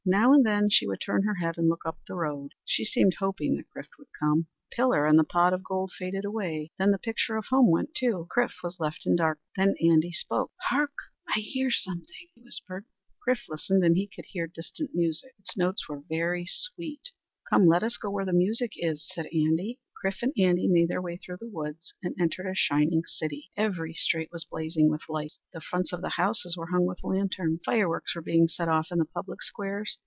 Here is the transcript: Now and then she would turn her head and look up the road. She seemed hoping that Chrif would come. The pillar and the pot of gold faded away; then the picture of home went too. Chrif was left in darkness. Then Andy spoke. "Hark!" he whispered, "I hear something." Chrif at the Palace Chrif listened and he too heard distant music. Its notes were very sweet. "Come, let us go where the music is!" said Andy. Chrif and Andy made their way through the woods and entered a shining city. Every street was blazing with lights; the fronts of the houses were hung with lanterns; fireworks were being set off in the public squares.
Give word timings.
Now 0.03 0.33
and 0.33 0.43
then 0.43 0.67
she 0.71 0.87
would 0.87 0.99
turn 0.99 1.21
her 1.25 1.35
head 1.35 1.59
and 1.59 1.69
look 1.69 1.85
up 1.85 1.99
the 2.07 2.15
road. 2.15 2.53
She 2.65 2.83
seemed 2.83 3.17
hoping 3.19 3.55
that 3.55 3.67
Chrif 3.69 3.85
would 3.99 4.07
come. 4.19 4.47
The 4.71 4.75
pillar 4.77 5.05
and 5.05 5.17
the 5.19 5.23
pot 5.23 5.53
of 5.53 5.63
gold 5.63 5.91
faded 5.97 6.25
away; 6.25 6.71
then 6.79 6.89
the 6.89 6.97
picture 6.97 7.35
of 7.37 7.45
home 7.51 7.69
went 7.69 7.93
too. 7.93 8.27
Chrif 8.35 8.51
was 8.63 8.79
left 8.79 9.05
in 9.05 9.15
darkness. 9.15 9.45
Then 9.55 9.75
Andy 9.79 10.11
spoke. 10.11 10.53
"Hark!" 10.69 10.89
he 11.35 11.37
whispered, 11.37 11.37
"I 11.37 11.39
hear 11.43 11.69
something." 11.71 12.05
Chrif 12.07 12.39
at 12.39 12.43
the 12.45 12.61
Palace 12.65 12.87
Chrif 13.27 13.39
listened 13.47 13.85
and 13.85 13.95
he 13.95 14.07
too 14.07 14.23
heard 14.39 14.53
distant 14.53 14.89
music. 14.95 15.35
Its 15.37 15.55
notes 15.55 15.87
were 15.87 16.01
very 16.09 16.45
sweet. 16.47 17.09
"Come, 17.47 17.67
let 17.67 17.83
us 17.83 17.97
go 17.97 18.09
where 18.09 18.25
the 18.25 18.33
music 18.33 18.71
is!" 18.77 19.07
said 19.13 19.27
Andy. 19.27 19.79
Chrif 20.03 20.23
and 20.23 20.33
Andy 20.35 20.67
made 20.67 20.87
their 20.87 20.99
way 20.99 21.15
through 21.15 21.37
the 21.39 21.47
woods 21.47 21.93
and 22.01 22.15
entered 22.19 22.47
a 22.47 22.55
shining 22.55 23.03
city. 23.05 23.51
Every 23.55 23.93
street 23.93 24.29
was 24.31 24.43
blazing 24.43 24.89
with 24.89 25.01
lights; 25.07 25.39
the 25.53 25.61
fronts 25.61 25.93
of 25.93 26.01
the 26.01 26.09
houses 26.17 26.57
were 26.57 26.71
hung 26.71 26.87
with 26.87 27.03
lanterns; 27.03 27.59
fireworks 27.63 28.15
were 28.15 28.23
being 28.23 28.47
set 28.47 28.67
off 28.67 28.87
in 28.91 28.97
the 28.97 29.05
public 29.05 29.43
squares. 29.43 29.99